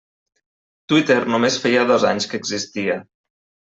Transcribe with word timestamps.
Twitter 0.93 1.17
només 1.33 1.59
feia 1.65 1.83
dos 1.91 2.07
anys 2.13 2.29
que 2.33 2.43
existia. 2.43 2.97